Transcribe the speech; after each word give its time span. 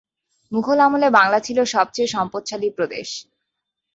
মুঘল 0.51 0.79
আমলে 0.79 1.07
বাংলা 1.09 1.39
ছিল 1.39 1.57
সবচেয়ে 1.73 2.07
সম্পদশালী 2.07 2.69
প্রদেশ। 2.69 3.09